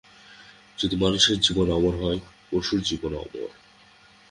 [0.77, 2.19] যদি মানুষের জীবন অমর হয়,
[2.51, 3.49] পশুর জীবনও অমর।